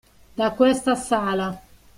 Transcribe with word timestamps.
Da 0.33 0.49
questa 0.53 0.95
sala. 0.95 1.61